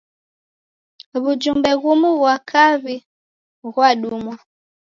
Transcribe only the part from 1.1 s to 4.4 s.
W'ujumbe ghumu ghwa kaw'i ghwadumwa.